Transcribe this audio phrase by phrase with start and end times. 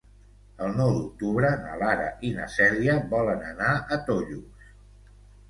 [0.67, 4.67] El nou d'octubre na Lara i na Cèlia volen anar a Tollos.